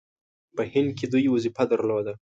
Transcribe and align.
په 0.55 0.63
هند 0.73 0.89
کې 0.97 1.05
دوی 1.11 1.25
وظیفه 1.33 1.63
درلوده. 1.71 2.13